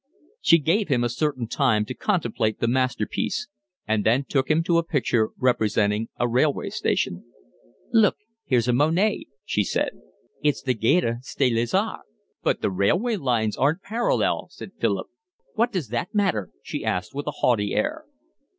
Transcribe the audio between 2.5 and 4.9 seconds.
the masterpiece and then took him to a